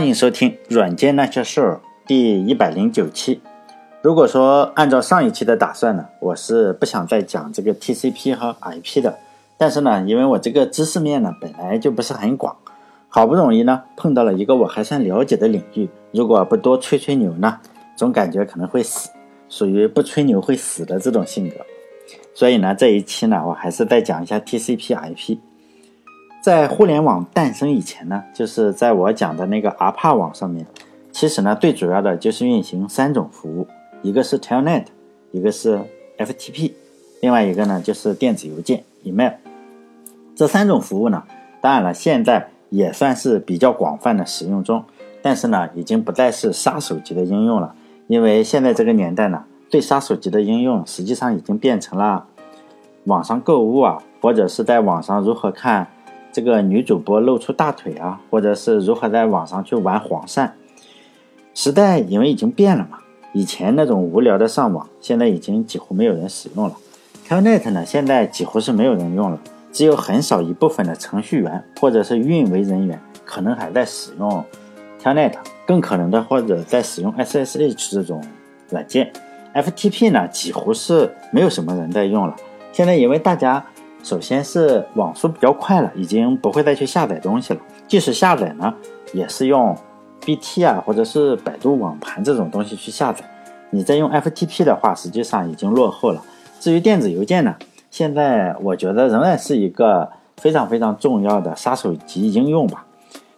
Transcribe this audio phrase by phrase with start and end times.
[0.00, 1.74] 欢迎收听《软件那些事儿》
[2.08, 3.42] 第一百零九期。
[4.00, 9.18] 如果说按照上一期的打算呢，我是不想再讲这个 TCP 和 IP 的。
[9.58, 12.56] 但是呢，因为我这个知识面呢本来就不是很广，
[13.08, 17.58] 好不容易呢碰到了一个我还算了解的领域，如果不多吹吹牛呢，
[17.94, 19.10] 总感觉可能会死，
[19.50, 21.56] 属于不吹牛会死的这种性格。
[22.32, 25.36] 所以呢，这一期呢，我还是再讲一下 TCP IP。
[26.40, 30.66] 在互联网诞生以前呢，就是在我讲的那个 ARPA 网上面，
[31.12, 33.66] 其实呢，最主要的就是运行三种服务，
[34.00, 34.86] 一个是 Telnet，
[35.32, 35.78] 一个是
[36.16, 36.72] FTP，
[37.20, 39.32] 另外一个呢就是电子邮件 email。
[40.34, 41.24] 这三种服务呢，
[41.60, 44.82] 当然了，现在也算是比较广泛的使用中，
[45.20, 47.74] 但是呢，已经不再是杀手级的应用了，
[48.06, 52.24] 因为现在这个年代呢，对杀手级的应用实际上已经变成了
[53.04, 55.86] 网上购物啊，或者是在网上如何看。
[56.32, 60.50] 这个女主播露出大腿啊，或者是如何在网上去玩黄鳝？
[61.54, 62.98] 时代因为已经变了嘛，
[63.32, 66.76] 以前那种无聊的上网，现在已经几乎没有人使用了。
[67.28, 69.40] Telnet 呢，现在几乎是没有人用了，
[69.72, 74.44] 只有很少一部分的程序员或者是运维人员可能还在使用
[75.02, 75.34] Telnet，
[75.66, 78.22] 更可能的或者在使用 SSH 这种
[78.68, 79.12] 软件。
[79.52, 82.36] FTP 呢，几乎是没有什么人在用了。
[82.72, 83.64] 现在因为大家。
[84.02, 87.60] 首先是网速比较快了，已经不会再去下载东西了。
[87.86, 88.74] 即使下载呢，
[89.12, 89.76] 也是用
[90.24, 93.24] BT 啊，或者是百度网盘这种东西去下载。
[93.70, 96.22] 你再用 FTP 的话，实际上已经落后了。
[96.58, 97.54] 至于电子邮件呢，
[97.90, 102.86] 现在我觉得仍然是一个非常非常重要的杀手级应用吧。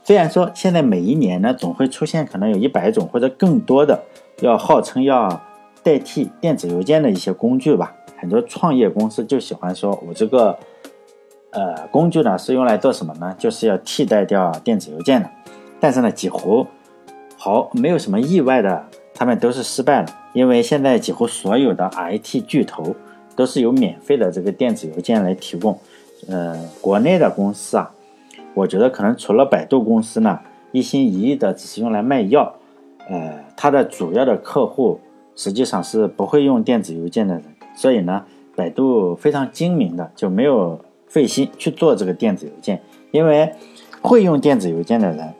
[0.04, 4.02] 虽然说现在每一年呢，总会出现可能有一百种或者更多的
[4.40, 5.40] 要号称要
[5.82, 7.94] 代替电子邮件的一些工具吧。
[8.22, 10.56] 很多创业公司就喜欢说，我这个
[11.50, 13.34] 呃工具呢是用来做什么呢？
[13.36, 15.28] 就是要替代掉电子邮件的。
[15.80, 16.64] 但是呢，几乎
[17.36, 20.08] 好没有什么意外的，他们都是失败了。
[20.34, 22.94] 因为现在几乎所有的 IT 巨头
[23.34, 25.76] 都是有免费的这个电子邮件来提供。
[26.28, 27.92] 呃，国内的公司啊，
[28.54, 30.38] 我觉得可能除了百度公司呢，
[30.70, 32.54] 一心一意的只是用来卖药。
[33.10, 35.00] 呃，它的主要的客户
[35.34, 37.42] 实际上是不会用电子邮件的人。
[37.74, 38.24] 所以呢，
[38.54, 43.52] 百度非常精明的就没有费心去做这个电子邮件，因为
[44.00, 45.32] 会用电子邮件的人，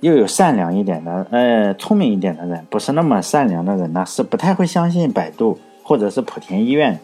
[0.00, 6.98] 又有善良一点的，呃，聪明一点的人，不是那么善良的人呢，是不太会相信百度或者是莆田医院。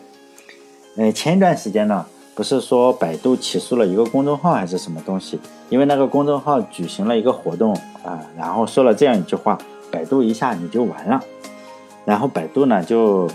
[0.97, 5.41] 呃，前一段时间呢，不是说百度起诉了一个公众号还是什么东西，
[5.71, 7.75] 因为那个公众号举行了一个活动
[8.05, 9.59] 啊，然后说了这样一句话，
[9.91, 11.21] 百度一下你就完了，
[12.05, 13.29] 然后百度呢就。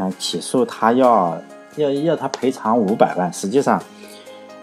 [0.00, 1.36] 嗯，起诉他要
[1.74, 3.32] 要要他赔偿五百万。
[3.32, 3.82] 实际上，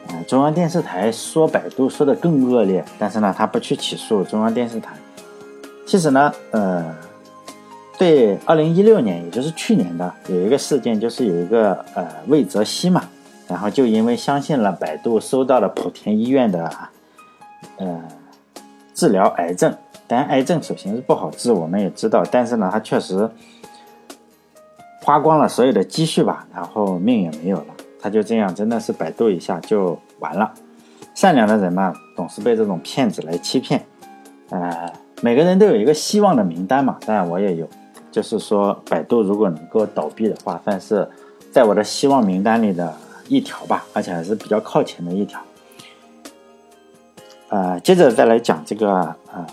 [0.07, 4.95] 嗯，中央电视台说百度说的更恶劣，但是呢，他不去起诉中央电视台。
[5.85, 6.95] 其实呢，呃，
[7.97, 13.03] 对，二零一六年，也就是去年的有一个事件，就是有一个呃魏则西嘛，
[13.49, 16.71] 然后就因为相信了百度，收到了莆田医院的
[17.75, 18.01] 呃
[18.93, 19.75] 治疗癌症。
[20.07, 23.29] 当然，癌症首先是不好治，我们也知道，但是呢，他确实。
[25.05, 27.65] 花光了所有的积蓄吧，然后命也没有了。
[28.01, 30.51] 他就这样，真的是百度一下就完了。
[31.13, 33.85] 善良的人嘛，总是被这种骗子来欺骗。
[34.49, 37.69] 呃，每个人都有一个希望的名单嘛，当然我也有。
[38.11, 41.07] 就是说，百度如果能够倒闭的话，算是
[41.51, 42.91] 在我的希望名单里的
[43.27, 45.39] 一条吧，而且还是比较靠前的一条。
[47.49, 49.45] 呃，接着再来讲这个呃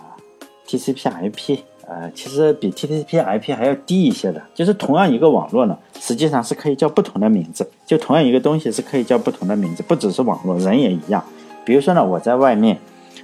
[0.67, 1.59] TCP/IP。
[1.93, 7.69] 呃，其实比 TCP/IP 还要低一些的，就是同样一个网络呢，实际上是可以叫不同的名字。
[7.85, 11.23] 就同样一个东西是可以叫不同的名字，不只是网络，人也一样。
[11.67, 12.79] 比如说呢，我在外面，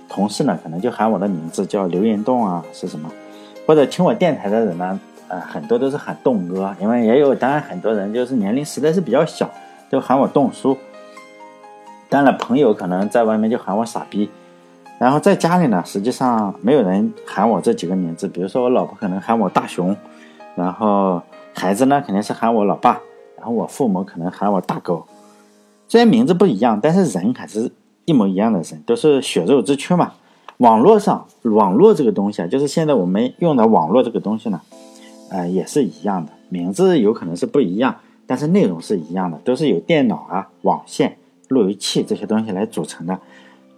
[0.07, 3.11] 同事呢可能就喊我的名字叫刘延栋啊，是什么？
[3.67, 9.51] 或者听我电台的人呢，呃，很多都是喊栋哥，因为也有，当然很多人就是年龄实在是比较小，
[9.91, 10.77] 就喊我栋叔。
[12.11, 14.29] 当然，朋友可能在外面就喊我傻逼。
[14.99, 18.27] 然后在家里呢，实际上没有人喊我这几个名字。
[18.27, 19.97] 比如说，我老婆可能喊我大熊，
[20.57, 21.23] 然后
[21.55, 23.01] 孩子呢肯定是喊我老爸，
[23.37, 25.07] 然后我父母可能喊我大狗。
[25.87, 27.71] 虽然名字不一样，但是人还是
[28.07, 30.15] 一模一样的人，都是血肉之躯嘛。
[30.57, 34.61] 网络上，网络这个东西啊，就是现在我们用的网络这个东西呢，
[35.31, 37.95] 呃，也是一样的，名字有可能是不一样，
[38.27, 41.17] 但是内容是一样的，都是由电脑啊、网线、
[41.47, 43.17] 路由器这些东西来组成的。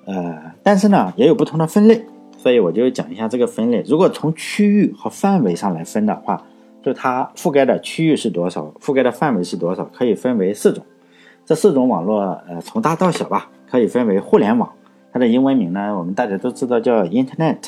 [0.06, 2.04] 呃，但是呢，也有不同的分类，
[2.36, 3.84] 所以我就讲一下这个分类。
[3.86, 6.42] 如果从区域和范围上来分的话，
[6.82, 10.84] 就它覆盖的区域是多少，覆盖的范围是多少，可以分为四种。
[11.44, 14.70] 这四种网络，呃，从大到小吧，可以分为互联网。
[15.12, 17.58] 它的英文名呢，我们大家都知道叫 Internet。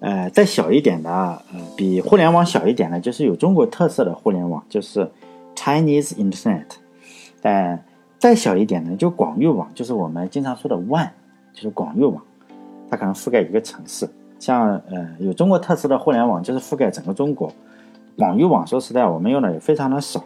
[0.00, 5.10] 呃，再小一点的，呃，比互联网小一点的，就是有中国特色的互联网，就是
[5.54, 6.66] Chinese Internet。
[7.40, 7.82] 但
[8.18, 11.08] 再小一点呢，就广域网，就是我们经常说的 WAN，
[11.56, 12.22] 就是广域网，
[12.88, 14.08] 它可能覆盖一个城市。
[14.38, 17.50] 像呃，有中国特色的互联网，就是覆盖整个中国。
[18.16, 20.22] 广域网说实在，我们用的也非常的少。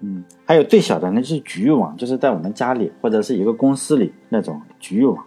[0.00, 5.22] 嗯，还有最小的那就是局域网，就是在我们家里或者是一个公司里那种局域网。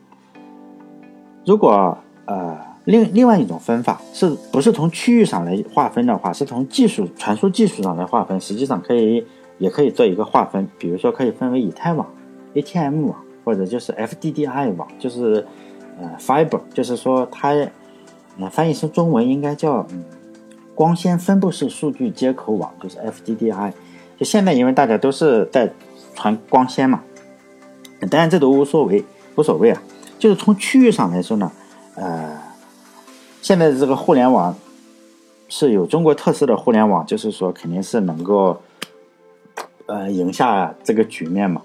[1.45, 2.65] 如果呃。
[2.87, 12.07] 另另外一种分法是不是从区域上来划分的话，是从技术传输技术上来划分，实际上可以也可以做一个划分，比如说可以分为以太网、
[12.53, 15.47] ATM 网，或者就是 FDDI 网，就是
[15.97, 17.51] 呃 Fiber，就是说它
[18.37, 20.03] 呃翻译成中文应该叫嗯
[20.75, 23.71] 光纤分布式数据接口网，就是 FDDI。
[24.17, 25.71] 就现在因为大家都是在
[26.13, 27.01] 传光纤嘛，
[28.11, 29.01] 当然这都无所谓
[29.37, 29.81] 无所谓啊，
[30.19, 31.49] 就是从区域上来说呢，
[31.95, 32.37] 呃。
[33.39, 34.53] 现在的这个互联网
[35.47, 38.61] 是有中国特色的互联网，就是说肯定是能够
[39.85, 41.61] 呃赢下这个局面嘛。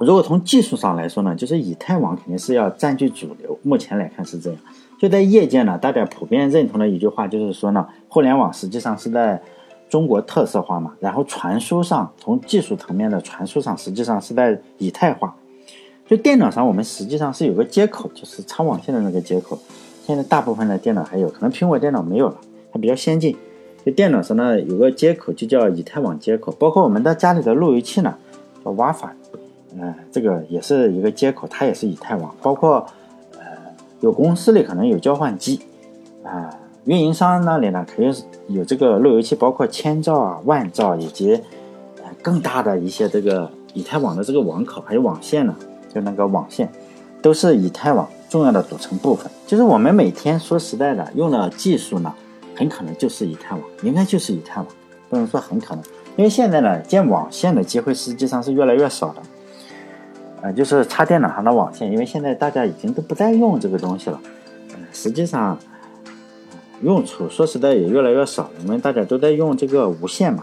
[0.00, 3.58] 如果从技术上来说呢，就是以太网肯定是要占据主流。
[3.62, 4.58] 目前来看是这样。
[4.98, 9.42] 就在业界呢，大家普遍认同的一句话就是说呢，互联网实际上是在
[9.90, 10.94] 中国特色化嘛。
[11.00, 15.36] 然后传输上，从技术层面的传输上，实际上是在以太化。
[16.06, 19.58] 就电脑上，我们实际上是有个接口，就是插网线的那个接口。
[20.06, 22.36] 现在大部分的电脑还有，可能苹果电脑没有了，
[22.72, 23.36] 它比较先进。
[23.84, 26.50] 就电脑上呢有个接口，就叫以太网接口。
[26.58, 28.16] 包括我们的家里的路由器呢，
[28.64, 29.10] 叫 WiFi，
[29.78, 32.34] 呃，这个也是一个接口，它也是以太网。
[32.40, 32.86] 包括
[33.38, 33.42] 呃，
[34.00, 35.60] 有公司里可能有交换机，
[36.24, 36.50] 啊，
[36.84, 41.34] 运营商那里呢肯定是有这个路由器，包括千兆啊、万兆以及
[41.98, 45.54] 呃更大的一些这个以太网的这个网口，还有网线呢，
[45.92, 46.70] 就那个网线，
[47.20, 48.08] 都是以太网。
[48.30, 52.14] 重要的组成部分，就是我们每天说实在的用的技术呢，
[52.54, 54.66] 很可能就是以太网，应该就是以太网，
[55.08, 55.82] 不能说很可能，
[56.16, 59.22] 因为现在呢建网线的机会实际上是越来越少的，
[60.42, 64.20] 呃，就是插电脑上的网线，因为现在大家已经都不再用这个东西了，
[64.92, 65.58] 实际上
[66.82, 70.42] 用处说实在也越来越少，因为大家都在用这个无线嘛。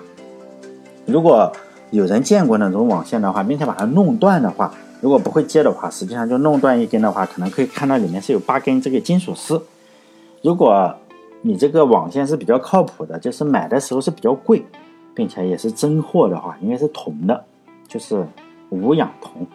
[1.05, 1.51] 如果
[1.91, 4.73] 有人见过那种网线的话，并且把它弄断的话。
[4.99, 9.61] 如果不会接的话，实际上就弄断一根的话，可能可以看到里面是有八根这个金属丝。
[10.41, 10.91] 如果
[11.43, 14.65] 你这个网线是比较靠谱的，就是买的时候是比较贵，
[15.13, 17.45] 并且也是真货的话，应该是铜的，
[17.87, 18.25] 就是
[18.69, 19.45] 无氧铜，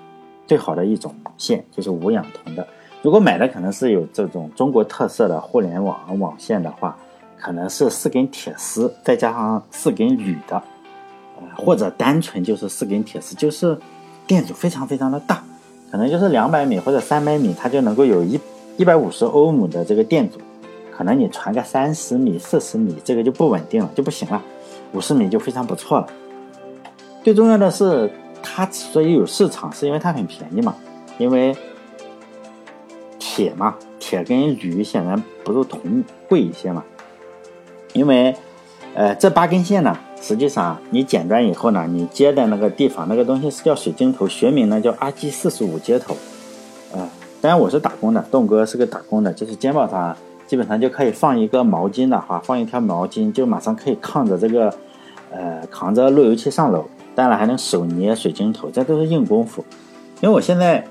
[0.53, 2.67] 最好的一种线就是无氧铜的。
[3.01, 6.95] 如果买的可能是有这种中国特色的互联网网线的话，
[7.41, 10.63] 可能是四根铁丝再加上四根铝的，
[11.39, 13.79] 呃，或者单纯就是四根铁丝，就是。
[14.25, 15.43] 电阻非常非常的大，
[15.91, 18.39] 可能就是两百米或者三百米，它就能够有一
[18.77, 20.39] 一百五十欧姆的这个电阻。
[20.93, 24.41] 可能你传个三十米、四十米，这个就不稳定了，就不行了。
[24.93, 26.07] 五十米就非常不错了。
[27.25, 28.09] 最重要的是，
[28.43, 30.75] 它之所以有市场，是因为它很便宜嘛。
[31.19, 31.57] 因为
[33.19, 36.83] 铁嘛，铁跟铝显然不如铜贵一些嘛。
[37.93, 38.35] 因为，
[38.95, 39.97] 呃，这八根线呢。
[40.21, 46.15] 实际上，你剪断以后呢，你接的那个地方，那个东西是叫水晶头，学名呢叫 RG 四十五接头。
[46.95, 54.73] 啊，当然我是打工的，栋哥是个打工的，就是肩膀上基本上就可以放一个毛巾的话，放一条毛巾就马上可以扛着这个，
[55.33, 56.85] 呃，扛着路由器上楼。
[57.15, 59.65] 当然还能手捏水晶头，这都是硬功夫。
[60.21, 60.85] 因为我现在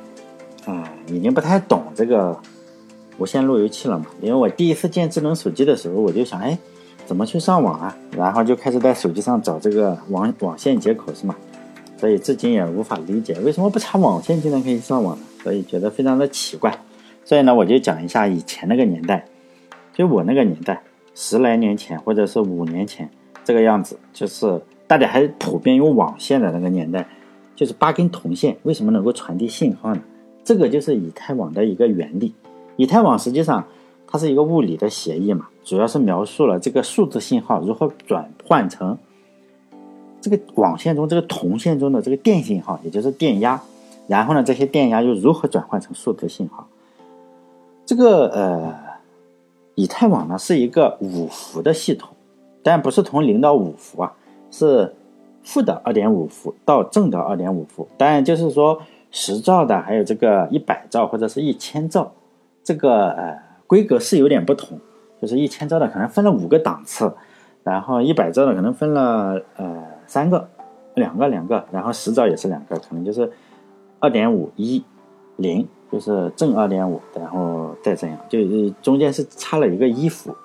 [0.65, 2.37] 啊，已经不太懂这个
[3.17, 4.05] 无线路由器了嘛。
[4.21, 6.57] 因为我第一次建智能手机的时候，我就想，哎。
[7.03, 7.97] 怎么去上网啊？
[8.15, 11.35] 然后就开始在手机上找这个网网线接口是吗？
[11.97, 15.23] 所以至今也无法理解为什么不插网线就能可以上网呢？
[15.43, 16.73] 所以觉得非常的奇怪。
[17.25, 19.25] 所以呢，我就讲一下以前那个年代，
[19.93, 20.81] 就我那个年代，
[21.13, 23.09] 十来年前或者是五年前
[23.43, 24.61] 这个样子，就是
[24.91, 27.07] 大家还普遍用网线的那个年代，
[27.55, 30.01] 就是八根铜线为什么能够传递信号呢？
[30.43, 32.33] 这个就是以太网的一个原理。
[32.75, 33.63] 以太网实际上。
[34.13, 38.97] 它是一个物理的协议嘛，主要是描述了这个数字信号如何转换成
[40.19, 43.61] 这个网线中这个铜线中的这个电信号，也就是电压。
[44.09, 46.67] 然后呢，这些电压又如何转换成数字信号？
[47.85, 48.75] 这个呃，
[49.75, 52.09] 以太网呢是一个五伏的系统，
[52.61, 54.11] 但不是从零到五伏啊，
[54.51, 54.93] 是
[55.41, 57.87] 负的二点五伏到正的二点五伏。
[57.97, 58.79] 当然就是说
[59.09, 62.11] 十兆的，还有这个一百兆或者是一千兆，
[62.63, 63.51] 这个呃。
[63.71, 64.77] 规格是有点不同，
[65.21, 67.09] 就是一千兆的可能分了五个档次，
[67.63, 70.45] 然后一百兆的可能分了呃三个，
[70.95, 73.31] 两个两个，然后十兆也是两个，可能就是
[74.01, 74.83] 二点五一
[75.37, 80.35] 零就是正二点五，然后再这样，就是中间是差了一个一伏。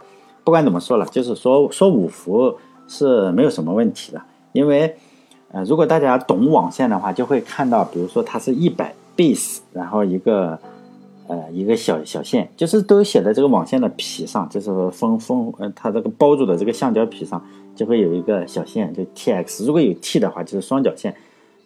[0.45, 2.57] 不管怎么说了，就是说说五伏
[2.89, 4.21] 是没有什么问题的，
[4.53, 4.97] 因为
[5.51, 10.59] 呃，如果大家懂网线的话，就会看到，比如说它是一百 base，然后一个
[11.27, 19.65] 呃一个小小线，就是都写在这个网线的皮上，就是封封呃它这个包住的这个橡胶皮上，就会有一个小线，就 tx。
[19.65, 21.15] 如果有 t 的话，就是双绞线。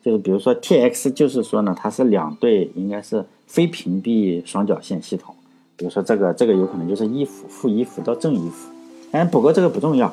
[0.03, 5.35] 就是比如说 T X，就是说呢，它是两对，应该是非屏蔽双绞线系统。
[5.77, 8.71] 比如说这个，这个有可能就是一伏、负一伏到正一伏。
[9.13, 10.11] 哎，不过这个不重要，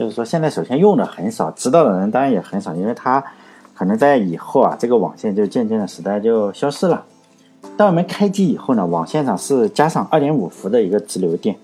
[0.00, 3.22] 就是说现在首先用的很少，知道的人当然也很少，因为它
[3.74, 7.04] 可能在以后啊，这个网线就渐渐的时代就消失了。
[7.76, 11.54] 当我们开机以后呢，网线上是加上二点五伏的一个直流电，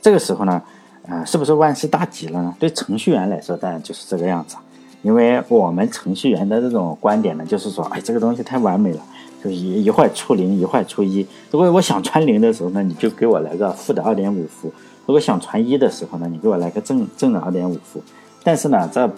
[0.00, 0.62] 这个时候呢，
[1.06, 2.54] 呃，是不是万事大吉了呢？
[2.58, 4.56] 对程序员来说，当然就是这个样子。
[5.02, 9.02] 因为我们程序员的这种观点呢，就是说，哎，这个东西太完美了，
[9.44, 11.26] 就一一会儿出零，一会儿出一。
[11.50, 14.70] 如果我想穿零的时候呢，你就给我来个负的二点五伏；
[15.06, 18.02] 如果想传一的时候呢，你给我来个正正的二点五伏。
[18.44, 19.08] 但是呢，在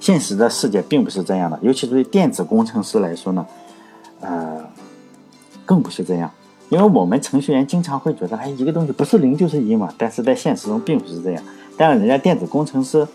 [0.00, 3.46] 现实的世界并不是这样的，尤其对电子工程师来说呢，
[4.20, 4.64] 呃，
[5.66, 6.30] 更不是这样。
[6.70, 11.42] 因为我们程序员经常会觉得，哎，一个东西不是零就是一嘛，但是在现实中并不是这样。
[11.76, 13.06] 但是，人家电子工程师。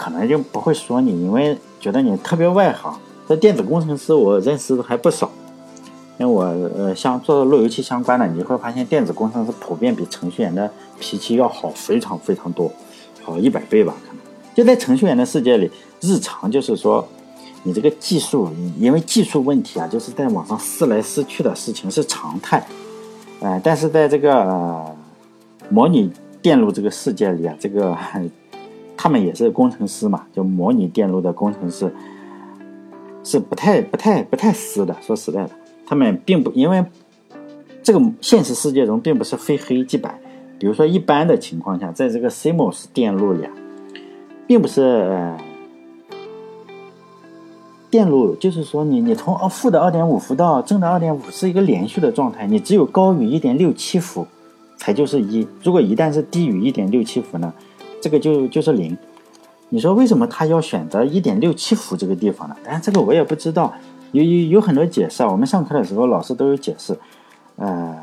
[0.00, 2.96] 可能就不会说你，因为觉得你特别外行。
[3.28, 5.28] 这电子工程师我认识的还不少，
[6.18, 12.70] 因为我呃像做路由器相关的，你会发现电子工程师普遍比程序员的脾气要好非常非常多，
[13.22, 14.22] 好一百倍吧可能。
[14.54, 15.70] 就在程序员的世界里，
[16.00, 17.06] 日常就是说
[17.62, 22.66] 你这个技术，因为技术问题啊，就是在网上撕来撕去的事情是常态。
[23.40, 24.84] 呃，但是在这个
[25.70, 26.10] 模拟
[26.42, 27.96] 电路这个世界里啊，这个。
[29.00, 31.94] 他们也是工程师嘛，就模拟电路的工程师，
[33.22, 34.92] 是不太、不太、不太撕的。
[35.00, 35.50] 说实在的，
[35.88, 36.84] 他们并不因为
[37.82, 40.20] 这个现实世界中并不是非黑即白。
[40.58, 43.52] 比如说，一般的情况下，在这个 CMOS 电路里，啊，
[44.46, 45.32] 并不是
[47.88, 54.26] 电路，就是说你你从呃负的二点五伏到正的二点五是一个连续的状态，你只有高于一点六七伏
[54.76, 55.46] 才就是一。
[55.62, 57.50] 如果一旦是低于一点六七伏呢？
[58.02, 58.94] 这个就就是零，
[59.70, 62.56] 你说为什么他要选择一点六七伏这个地方呢？
[62.62, 63.72] 但是这个我也不知道，
[64.12, 65.28] 有有有很多解释啊。
[65.30, 66.98] 我们上课的时候老师都有解释，
[67.56, 67.96] 呃，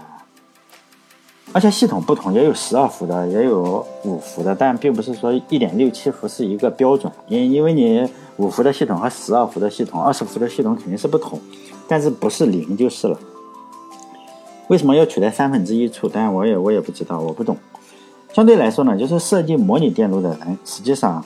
[1.54, 8.08] 而且系统不同，也有十二伏的，也有五伏的，但并不是说一点六七伏是一个标准，因因为你
[8.38, 11.40] 五伏的系统和十二伏的系统、二十伏的系统肯定是不同，
[11.88, 13.18] 但是不是零就是了。
[14.68, 16.10] 为什么要取在三分之一处？
[16.10, 17.56] 当然我也我也不知道，我不懂。
[18.34, 21.24] 相对来说呢，就是设计模拟电路的人，实际上，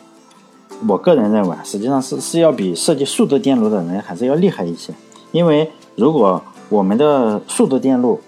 [0.88, 4.94] 我个人认为，实际上是是要比设计数字电路的人还是要厉害一些。
[5.32, 8.20] 因为如果我们的数字电路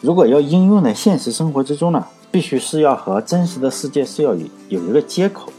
[0.00, 5.52] 如果要应用在现实生活之中呢，必须是要和真实的世界是要有有一个接口，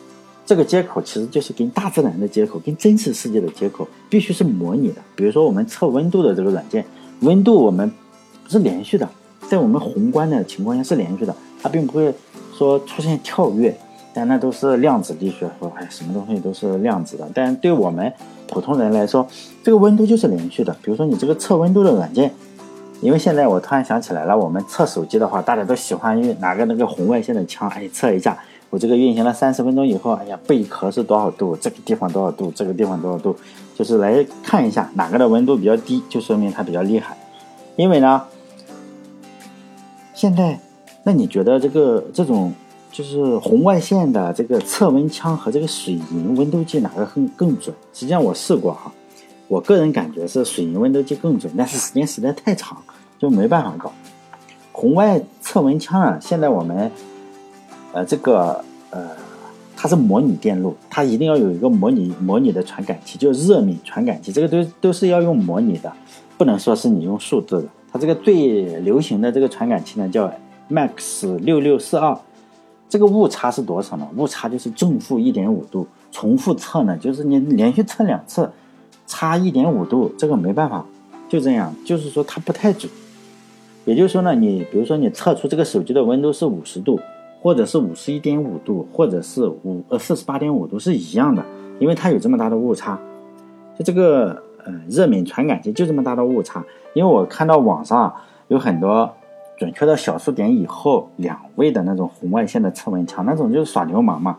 [0.45, 5.01] 这个接口其实就是跟大自然的接口，跟真实世界的接口，必须是模拟的。
[5.15, 6.85] 比如说我们测温度的这个软件，
[7.21, 7.91] 温度我们
[8.47, 9.07] 是连续的，
[9.49, 12.13] 在我们宏观的情况下是连续的，它并不会。
[12.57, 13.73] 说出现跳跃，
[14.19, 15.49] 但那都是量子力学。
[15.61, 17.25] 说哎，什么东西都是量子的。
[17.33, 18.11] 但对我们
[18.49, 19.25] 普通人来说，
[19.63, 20.75] 这个温度就是连续的。
[20.83, 22.29] 比如说你这个测温度的软件，
[22.99, 28.37] 因为现在我突然想起来了，我们测手机的话，大家都喜欢用拿个那个红外线的枪，哎，测一下
[28.69, 33.33] 我这个运行了三十分钟以后，哎呀，贝壳是多少度，这个地方多少度，这个地方多少度，
[33.73, 37.15] 就是来看一下哪个的温度比较低，就说明它比较厉害。
[37.77, 38.23] 因为呢，
[40.13, 40.59] 现在。
[41.01, 42.53] 那你觉得这个这种
[42.91, 47.73] 就是红外线的这个测温枪和这个水银温度计哪个更更准？
[47.93, 48.91] 实际上我试过哈，
[49.47, 52.77] 我个人感觉是水银温度计更准，但是时间实在太长，
[53.19, 53.91] 就没办法搞。
[54.71, 56.91] 红外测温枪啊，现在我们
[57.93, 59.09] 呃这个呃
[59.75, 65.93] 它是模拟电路，它一定要有一个模拟模拟的传感器，就热敏传感器，这个都都是要用模拟的，
[66.37, 67.67] 不能说是你用数字的。
[67.91, 70.31] 它这个最流行的这个传感器呢叫。
[70.71, 72.15] Max 六六四二，
[72.89, 74.07] 这个误差是多少呢？
[74.17, 75.87] 误差就是正负一点五度。
[76.11, 78.49] 重复测呢，就是你连续测两次，
[79.05, 80.83] 差一点五度，这个没办法，
[81.29, 81.71] 就这样。
[81.85, 82.91] 就是说它不太准。
[83.85, 86.99] 也就是说呢，你比如说你测出这个手机的温度是五十度，
[87.39, 91.45] 或者是五十一点五度，或者是五呃四十八点五度是一样的，
[91.77, 92.99] 因为它有这么大的误差。
[93.77, 96.65] 就这个呃热敏传感器就这么大的误差，
[96.95, 98.11] 因为我看到网上
[98.47, 99.13] 有很多。
[99.59, 104.37] 准确到小数点以后两位的那种红外线的测温枪，那种就是耍流氓嘛。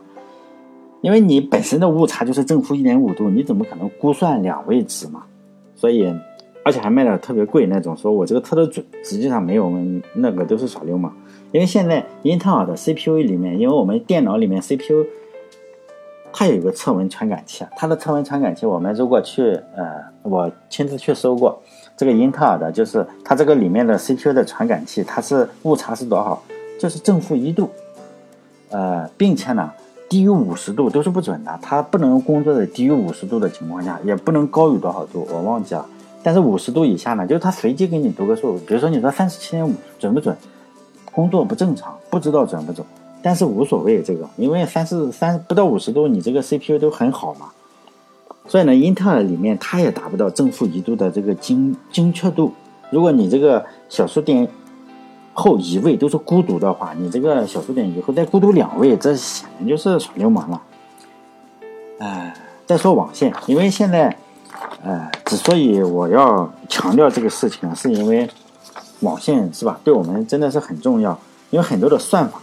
[1.01, 5.23] 因为你本身的误差就是正负一点五度，你怎么可能估算两位值嘛？
[5.75, 6.11] 所以
[6.63, 11.11] 而且还卖的特别贵那种，说我这个测的准，实际上没有，我们那个都是耍流氓。
[11.51, 15.05] 因为现在英特尔的 CPU 里面，因为我们电脑里面 CPU
[16.31, 19.41] 它有一个测温传感器，它的测温传感器，我们如果去
[19.75, 21.61] 呃，我亲自去搜过，
[22.01, 26.41] 这个英特尔的，就是它这个里面的 CPU 的传感器，它是误差是多少？
[26.79, 27.69] 就是正负一度，
[28.71, 29.71] 呃，并且呢，
[30.09, 35.85] 低于五十度都是不准的，它不能工作在低于五十度的情况下，也不能高于多少度，我忘记了。
[36.23, 40.35] 但是五十度以下呢，就是它随机给你读个数，比如说你说三十七点五，准不准？
[41.13, 42.83] 工作不正常，不知道准不准，
[43.21, 47.51] 但是无所谓这个，因为三十三不到五十度，你这个 CPU 都很好嘛。
[48.47, 52.53] 所以呢，英特尔里面它也达不到正负一度的这个精精确度。
[52.89, 54.47] 如果你这个小数点
[55.33, 60.61] 后一位都是孤独的话，你这个小数点以后再孤独两位，这显然就是耍流氓了。
[61.99, 62.33] 哎，
[62.65, 64.17] 再说网线，因为现在，
[64.83, 68.29] 呃，之所以我要强调这个事情啊，是因为。
[69.01, 69.79] 网线是吧？
[69.83, 71.19] 对我们真的是很重要，
[71.49, 72.39] 因为很多的算法，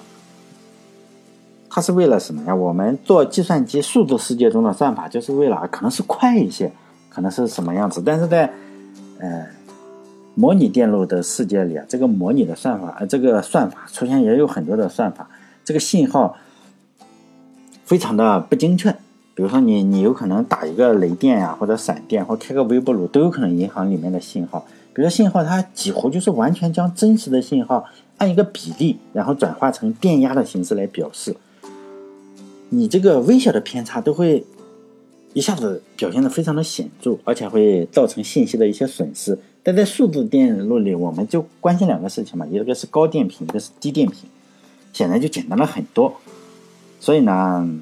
[1.70, 2.54] 它是为了什么呀？
[2.54, 6.72] 我们做计算机数字世界中的算法，就是为了可能是快一些，
[7.10, 8.02] 可能是什么样子？
[8.04, 8.50] 但是在
[9.18, 9.46] 呃
[10.34, 15.28] 模拟电路的世界里啊，这个模拟的算法，呃，这个算法出现也有很多的算法，
[15.64, 16.36] 这个信号
[17.84, 18.90] 非常的不精确。
[19.34, 24.66] 比如说你你有可能打一个雷电呀，或者闪电，或开个微波炉，都有可能影响里面的信号。
[24.94, 27.84] 比如说信号，它几乎就是完全将真实的信号
[28.16, 31.36] 按一个比例，然后转化成电压的形式来表示。
[32.70, 34.44] 你这个微小的偏差都会
[35.32, 39.38] 一下子表现的非常的显著，而且会造成信息的一些损失。
[39.62, 44.28] 但在数字电路里，我们就关心两个事情嘛，一个是高电平，一个是低电平，
[44.92, 46.14] 显然就简单了很多。
[47.00, 47.80] 所以呢。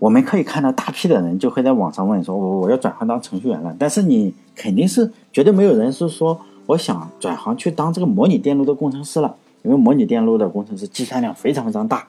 [0.00, 12.06] 我们可以看到大批的人就会在网上问说：“我我要转行当程序员了。”但是你肯定是绝对没有人是说我想转行去当这个模拟电路的工程师了，因为模拟电路的工程师计算量非常非常大，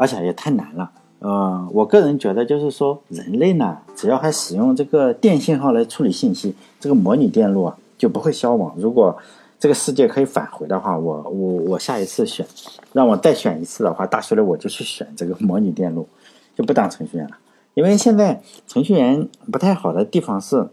[0.00, 0.90] 而且也太难了。
[1.18, 8.74] 呃，我个人觉得就是说，人类呢，只要还使用这个电信号来处理信息，这个模拟电路啊就不会消亡。
[8.78, 9.14] 如果
[9.58, 12.46] 这个世界可以返回的话，我我我下一次选，
[12.94, 16.08] 让我再选一次的话，大学里我就去选这个模拟电路。
[16.56, 17.38] 就不当程序员了，
[17.72, 20.68] 因为现在程序员不太好的地方是，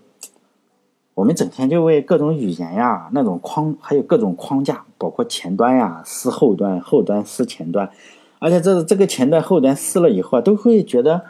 [1.14, 7.90] 我们整天就为各种语言呀、那种框，还有各种框架，包括前端呀撕后端，后端撕前端，
[8.40, 11.22] 而且这这个前端后端撕了以后啊，都会觉得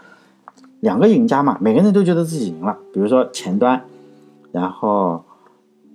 [0.80, 2.78] 两个赢家嘛，每个人都觉得自己赢了。
[2.94, 3.82] 比如说前端，
[4.52, 5.24] 然后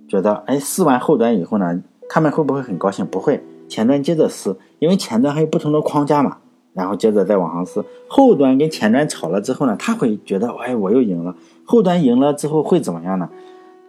[0.07, 3.05] 觉得哎撕完后端以后呢，他们会不会很高兴？
[3.05, 6.37] 不会，前端接着撕，因为前端还有不同的框架嘛。
[6.73, 11.35] 然后接着再往上撕，后端跟前端吵了之后呢，他会觉得，哎，我又赢了。
[11.63, 13.29] 后端赢了之后会怎么样呢？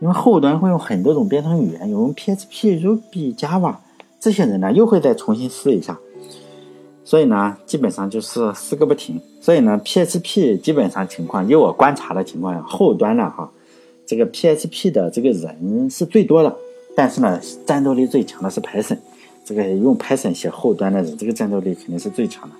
[0.00, 3.76] 因为后端会用很多种编程语言，有用 PHP、Ruby、Java，
[4.20, 5.98] 这些人呢又会再重新撕一下。
[7.04, 9.20] 所以呢，基本上就是撕个不停。
[9.40, 13.50] 所以呢，PHP 基本上情况，以我观察的情况下，后端呢，哈，
[14.06, 16.56] 这个 PHP 的这个人是最多的，
[16.96, 18.98] 但是呢，战斗力最强的是 Python。
[19.44, 22.56] 这个用 Python 写后端的人，这个战斗力肯定是最强的。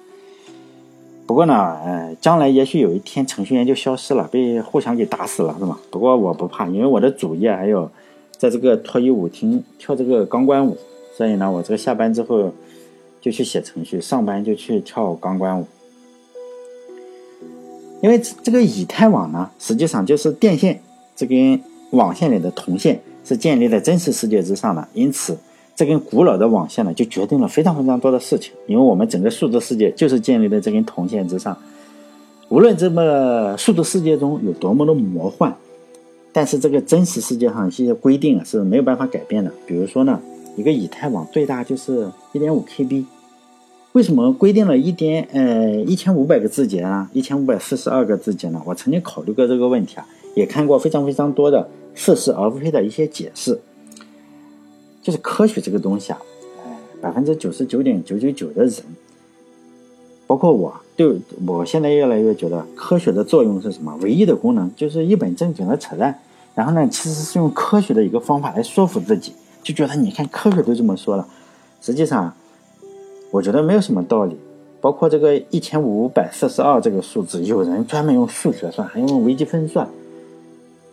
[1.27, 5.79] 不过呢，呃，将来也许有一天程序员就消失了，被互相给打死了，是吗？
[5.91, 7.91] 不过我不怕，因为我的主业还有
[8.37, 10.77] 在这个脱衣舞厅跳这个钢管舞，
[11.17, 12.53] 所以呢，我这个下班之后
[13.25, 15.67] 就去写程序，上班就去跳钢管舞。
[18.03, 20.79] 因为这个以太网呢，实际上就是电线，
[21.17, 21.59] 这根
[21.93, 25.39] 网线里的铜线是建立在真实世界之上的，因此。
[25.77, 28.53] 这根古老的网线呢，就决定了非常非常多的事情。
[28.69, 31.57] 因为我们整个数字世界就是建立在这根铜线之上。
[32.49, 35.57] 无论这么数字世界中有多么的魔幻，
[36.33, 39.51] 但是这个真实世界上一些规定啊是没有办法改变的。
[39.67, 40.21] 比如说呢，
[40.57, 43.05] 一个以太网最大就是一点五 KB。
[43.93, 48.61] 为什么规定了一点呃一千五百个字节啊，一千五百四十二个字节呢？
[48.65, 53.61] 我曾经考虑过这个问题啊，也看过非常非常多的似是而非的一些解释。
[55.01, 56.19] 就是科学这个东西啊，
[56.65, 58.73] 哎，百分之九十九点九九九的人，
[60.27, 63.97] 包括我，对我现在越来越觉得科学的作用是什么？
[64.01, 66.19] 唯一的功能就是一本正经的扯淡。
[66.55, 69.33] 然后呢，其实是用科学的一个方法来说服自己，
[69.65, 71.27] 就觉得你看科学都这么说了，
[71.81, 72.33] 实际上
[73.33, 74.37] 我觉得没有什么道理。
[74.81, 79.89] 包括这个一千五百四十二这个数字，有人专门用数学算，还用微积分算。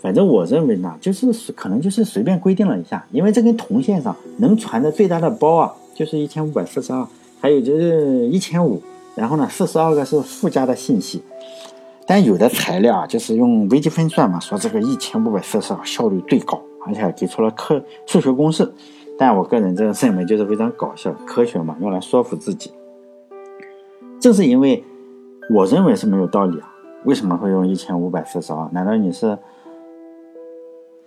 [0.01, 7.05] 反正我认为呢，就是可能就是随便规定了一下，因为这根铜线上能传的最大的包啊，就是一千五百四十二，
[7.41, 8.81] 还有就是一千五，
[9.13, 11.21] 然后呢，四十二个是附加的信息。
[12.07, 18.72] 但有的材料啊，就是用微积分算嘛，说这个一千五百四十二效率最高，而且还给出了科数学公式。
[19.17, 22.72] 但我个人这个认为就是非常搞笑，科学嘛，用来说服自己。
[24.20, 24.84] 正是因为
[25.50, 26.74] 我认为是没有道理啊，
[27.06, 28.70] 为什么会用一千五百四十二？
[28.72, 29.38] 难道你是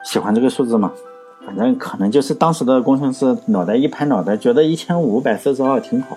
[0.04, 0.92] 喜欢这个数字吗？
[1.44, 6.16] 反正可能就是当时的工程师脑袋一拍脑袋，觉得一千五百四十二挺好。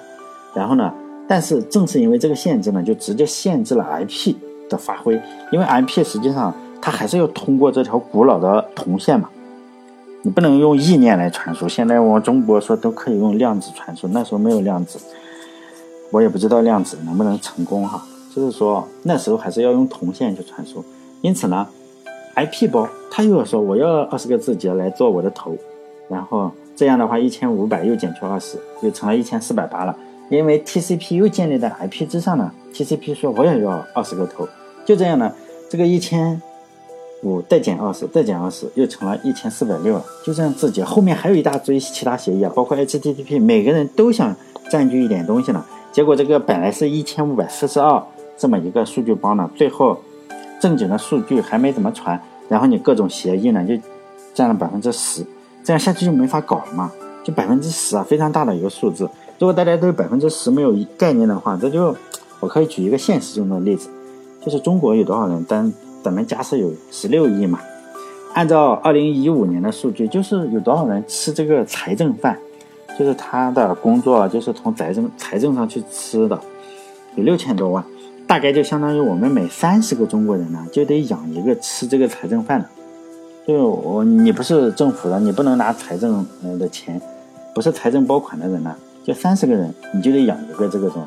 [0.54, 0.93] 然后呢，
[1.28, 4.36] 但是正是因为这个限制呢，就直接限制了 IP
[4.70, 5.20] 的发挥。
[5.52, 9.30] 因为 IP 实际上它还是要通过这条古老的铜线嘛，
[10.23, 11.67] 你不能用意念来传输。
[11.67, 14.99] 现在我们中国说都可以用量子传输，那时候没有量子，
[16.12, 18.06] 我也不知道量子能不能成功哈。
[18.36, 20.84] 就是说那时候还是要用铜线去传输。
[21.21, 21.67] 因此呢。
[22.36, 25.58] IP 包，他又要说我要二十个字节来做我的头，
[26.08, 29.97] 然后这样的话一千五百又减去二十，又成了一千四百八了。
[30.30, 34.47] 因为 TCP 又建立在 IP 之上呢，TCP 说我也要二十个头，
[34.86, 35.34] 就这样呢，
[35.67, 36.39] 这个一千
[37.28, 40.06] 五再减二十，再减二十，又成了一千四百六了。
[40.24, 44.36] 就这样自己后面还有一大堆其他协议啊，包括 HTTP，每个人都想
[44.70, 45.63] 占据一点东西呢。
[45.92, 48.02] 结果这个本来是一千五百四十二
[48.38, 49.98] 这么一个数据包呢，最后。
[50.60, 53.76] 正经的数据还没怎么传，然后你各种协议呢就
[54.34, 55.24] 占了百分之十，
[55.63, 56.92] 这样下去就没法搞了嘛。
[57.24, 59.08] 就百分之十啊，非常大的一个数字。
[59.38, 61.96] 如果大家对百分之十没有概念的话，这就
[62.40, 63.88] 我可以举一个现实中的例子，
[64.44, 65.44] 就是中国有多少人？
[65.44, 65.72] 单
[66.08, 67.60] 咱们假设有十六亿嘛，
[68.34, 72.39] 按照二零一五年的数据，就是有多少人吃这个财政饭，
[72.98, 76.39] 就是他的工作就是从财政财政上去吃的，
[77.15, 77.84] 有六千多万。
[78.26, 82.70] 大概就相当于我们每三十个中国人呢，就得养一个吃这个财政饭的。
[83.46, 86.26] 就我你不是政府的，你不能拿财政
[86.58, 87.02] 的钱，
[87.54, 91.06] 不是财政拨款的人呢，就三十个人，你就得养一个这个种。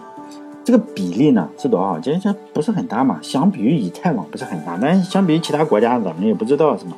[0.65, 1.99] 这个比例呢是多少？
[2.01, 3.19] 其实不是很大嘛。
[3.23, 6.93] 相比于以太网不是很大，但是相比于其他国家，咱们也不知道是吗。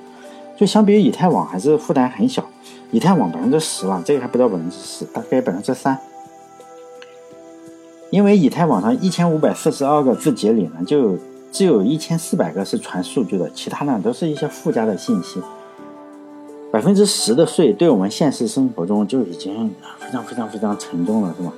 [0.57, 2.45] 就相比于以太网还是负担很小。
[2.91, 5.99] 以太网百分之十了，这个还不到百分之十，大概百分之三。
[8.11, 11.17] 因为以太网上一千五百四十二个字节里呢，就
[11.51, 15.41] 只有一千四百个是传数据的，其他呢都是一些附加的信息。
[16.71, 21.53] 百分之十的税，对我们现实生活中就已经非常非常非常沉重了，是吧？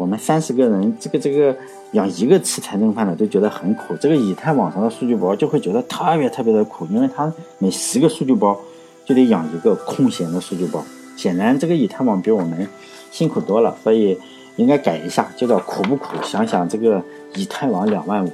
[0.00, 1.54] 我们三十个人，这个这个
[1.92, 8.58] 养一个吃财政饭的都觉得很苦，这个以太网上的数据包就会觉得特别特别的苦，因为它每十个数据包
[9.04, 10.82] 就得养一个空闲的数据包。
[11.16, 12.66] 显然，这个以太网比我们
[13.10, 14.18] 辛苦多了，所以。
[14.56, 16.08] 应该改一下，就叫苦不苦？
[16.22, 17.02] 想想这个
[17.34, 18.30] 以太网两万五，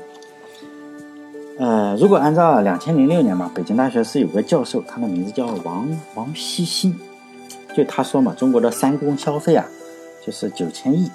[1.56, 6.98] 呃，如果按照两千零六年嘛，北京大学是有个教授，他的名字叫王王希新，
[7.76, 9.68] 就他说嘛，中国的三公消费啊，
[10.24, 11.08] 就是九千亿，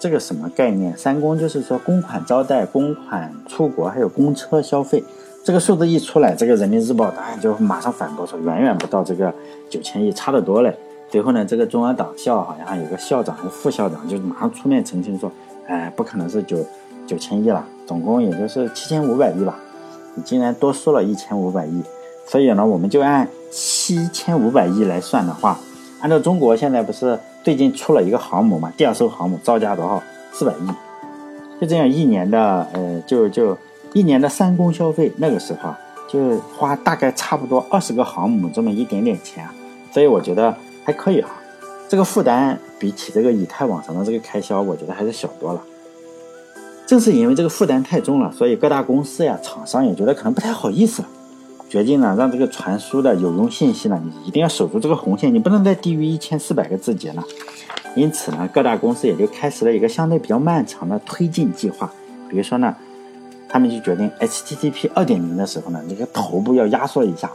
[0.00, 0.96] 这个什么概念？
[0.96, 5.04] 三公就是说公款招待、公款出国，还有公车消费。
[5.44, 9.32] 这个数字一出来，这个人民日报当然就马上反驳说，远远不到这个
[9.68, 10.74] 九千亿，差得多嘞。
[11.10, 15.30] 最后呢，这个中央党校好像有个校长还是副校长，就马上出面澄清说
[15.68, 16.56] ：“哎，不可能是九
[17.06, 19.58] 九千亿了，总共也就是七千五百亿吧。
[20.14, 21.82] 你竟然多说了一千五百亿，
[22.26, 25.58] 所以呢，我们就按七千五百亿来算的话，
[26.00, 30.02] 按照中国现在不是最近出了一个航母嘛，第二艘航母造价多少？
[30.32, 33.56] 四百亿，就这样一年的呃，就就
[33.92, 39.46] 一年的三公消费，那个时候啊就花大概差不多二十个航母这么一点点钱，
[39.92, 40.56] 所以我觉得。
[40.82, 41.30] 还可以哈，
[41.90, 45.60] 这个负担比起这个以太网上的这个开销，我觉得还是小多了。
[46.86, 51.04] 正是因为这个负担太重了，所以各大公司呀、厂商也觉得可能不太好意思，
[51.70, 57.24] 决定呢让这个传输的有用信息呢，你一定要守住这个红线，你不能再低于一千四百个字节了。
[57.94, 61.90] 因此呢，各大公司也就开始了一个相对比较漫长的推进计划。
[62.28, 62.74] 比如说呢，
[63.48, 67.30] 他们就决定 HTTP 二点零的时候呢，这个头部要压缩一下。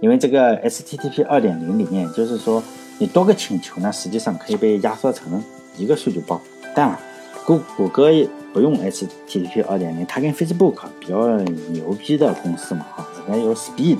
[0.00, 2.62] 因为这个 HTTP 二点零里面，就是说
[2.98, 5.42] 你多个请求呢，实际上可以被压缩成
[5.78, 6.40] 一个数据包。
[6.74, 6.98] 但
[7.46, 8.08] 谷谷歌
[8.52, 11.38] 不用 HTTP 二点零，它跟 Facebook 比较
[11.70, 13.98] 牛逼的公司嘛，哈，人家有 Speed，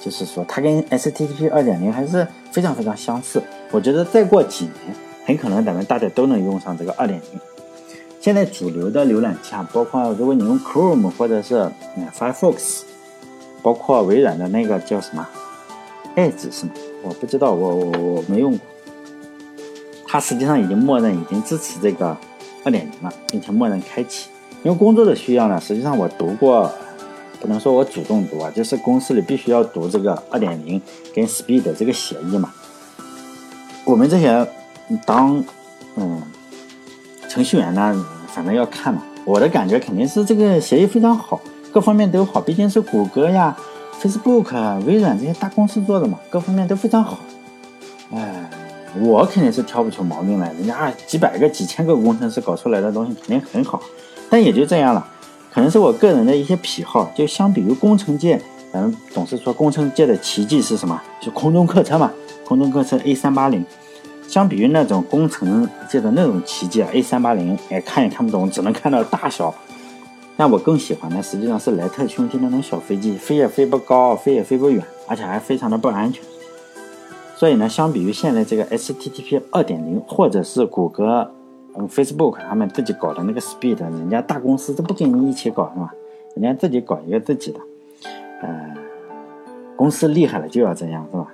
[0.00, 3.42] 就是说它跟 HTTP 二点零还是非常非常相似。
[3.70, 7.40] 我觉得再过几年，很可能咱们大家都能用上这个二点零。
[8.20, 11.70] 现在主流的浏览器啊，包括如果你用 Chrome 或者是
[12.16, 12.82] Firefox。
[13.62, 15.26] 包括微软的那个叫什么
[16.14, 16.72] ，Edge 是吗？
[17.02, 18.60] 我不知道，我我我没用过。
[20.06, 22.16] 它实际上已经默认已经支持这个
[22.62, 24.28] 二点零了，并且默认开启。
[24.62, 26.72] 因为工作的需要呢，实际上我读过，
[27.40, 30.80] 不能说我主动读啊，就是公司里必须要读这个二点零
[31.14, 32.52] 跟 Speed 这个协议嘛。
[33.84, 34.46] 我们这些
[35.04, 35.44] 当
[35.96, 36.22] 嗯
[37.28, 39.02] 程序员呢，反正要看嘛。
[39.24, 41.40] 我的感觉肯定是这个协议非常好，
[41.72, 43.56] 各方面都好，毕竟是谷歌呀、
[44.00, 47.18] Facebook、微软这些大公司做的嘛，各方面都非常好。
[48.12, 48.48] 哎，
[49.00, 53.82] 我肯定是挑不出毛病来，人家几百个、几千个工程师搞出来的东西肯定很好，
[54.30, 55.04] 但也就这样了。
[55.56, 58.38] 可能是我个人的一些癖好，就相比于工程界，
[58.70, 61.00] 咱们总是说工程界的奇迹是什么？
[61.18, 62.12] 就空中客车嘛，
[62.44, 63.64] 空中客车 A 三八零。
[64.28, 69.54] 相比于那种工程界的那种奇迹啊，A 三八零哎看也看不懂，只能看到大小。
[70.36, 76.22] 但我更喜欢的实际上是莱特兄弟那种小飞机，飞也飞不高，飞也飞不远，而且还非常的不安全。
[77.34, 81.30] 所以呢，相比于现在这个 HTTP 二点零，或者是谷歌、
[81.78, 85.94] 嗯 Facebook 他们自己搞的那个 Speed，人家大公司都不跟你一起搞是吧？
[86.34, 87.60] 人家自己搞一个自己的，
[88.42, 88.74] 呃，
[89.76, 91.32] 公司厉害了就要这样是吧？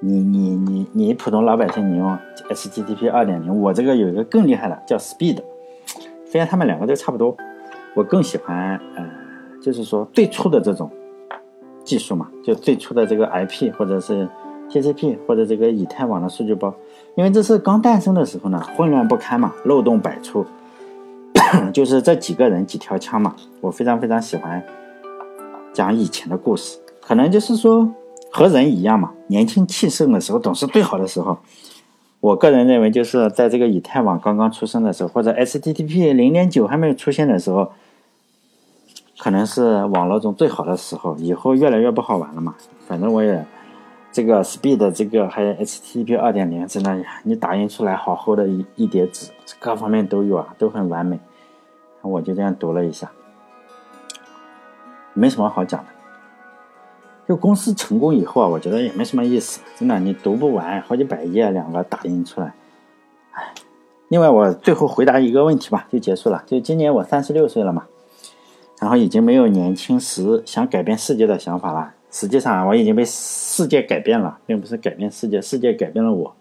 [0.00, 5.42] 你你你你普通老百姓，你用 HTTP 二点零，我这个有一个更厉害的叫 Speed，
[6.24, 7.36] 虽然他们两个都差不多，
[7.94, 9.10] 我更喜欢呃，
[9.62, 10.90] 就是说最初的这种
[11.84, 14.26] 技术嘛，就最初的这个 IP 或者是
[14.70, 16.74] TCP 或者这个以太网的数据包，
[17.16, 20.46] 因为这是刚诞生的时候呢，混乱不堪嘛，漏洞百出，
[21.72, 24.62] 就是这几个人几条枪嘛，我非常非常喜欢
[25.72, 27.92] 讲以前的故事，可能就是说。
[28.32, 31.36] 和人一样嘛，年轻气盛的时候总是最好的时候。
[32.20, 37.72] 我个人认为，就是在这个以太网刚刚出生的时候，或者 HTTP 零点九还没有出现的时候，
[39.18, 41.16] 可能是网络中最好的时候。
[41.16, 42.54] 以后越来越不好玩了嘛。
[42.86, 43.44] 反正我也
[44.12, 51.18] 这个 Speed 这个还有 HTTP 二点零，真的你打印出来好厚的一一叠纸，各方面都有啊，都很完美。
[52.02, 53.10] 我就这样读了一下，
[55.12, 55.86] 没什么好讲的。
[57.28, 62.54] 就公司成功以后啊，我觉得也没什么意思，真的，你读不完，好几百页两个打印出来，
[63.32, 63.54] 唉。
[64.08, 66.42] 另外，我最后回答一个问题吧，就结束了。
[66.44, 67.86] 就今年我三十六岁了嘛，
[68.80, 71.94] 然后已经没有年轻时想改变世界的想法了。
[72.10, 76.34] 实际上，我已经被世界改变了，并不是改变世界，世界改变了我。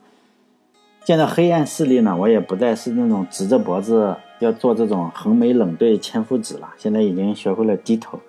[1.05, 8.19] 见到黑暗势力呢，我也不再是那种直着脖子要做这种横眉冷对千夫指了，现在已经学会了低头。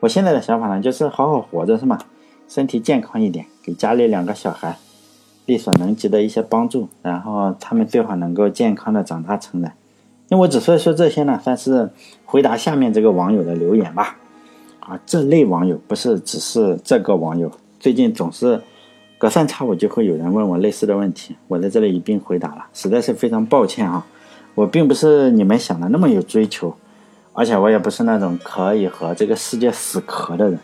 [0.00, 1.98] 我现在的想法呢，就是好好活着，是吗？
[2.48, 4.76] 身体健康一点，给家里两个小孩
[5.46, 9.72] 力所能及的一些帮助，然后他们最好能够健康的长大成人。
[10.28, 11.90] 因为我之所以说这些呢，算是
[12.24, 14.18] 回答下面这个网友的留言吧。
[14.86, 18.60] 啊，这类网友不是只是这个网友，最近总是
[19.16, 24.06] 隔三差五就会有人问我类似的问题，我在这里一并回答了，实在是非常抱歉啊！
[24.54, 26.74] 我并不是你们想的那么有追求。
[27.36, 30.56] 而且我也不是那种可以和这个世界死磕的人。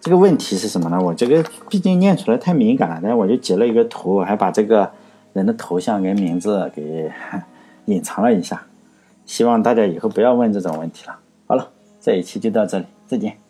[0.00, 0.98] 这个问题是什么呢？
[0.98, 4.90] 我这个毕竟念出来太敏感了，但是我就截了一个图，我还把这个
[5.34, 7.12] 人的头像跟名字给
[7.84, 8.62] 隐藏了一下。
[9.26, 11.18] 希望大家以后不要问这种问题了。
[11.46, 11.70] 好了，
[12.04, 13.43] 这一期就到这里，再见。